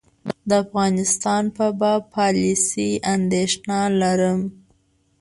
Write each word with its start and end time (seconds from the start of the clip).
د 0.47 0.49
افغانستان 0.63 1.43
په 1.57 1.65
باب 1.79 2.01
پالیسي 2.15 2.89
اندېښنه 3.15 3.79
لرم. 4.01 4.39